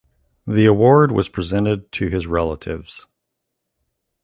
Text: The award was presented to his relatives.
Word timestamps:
The 0.47 0.65
award 0.65 1.11
was 1.11 1.29
presented 1.29 1.91
to 1.91 2.07
his 2.07 2.25
relatives. 2.25 3.05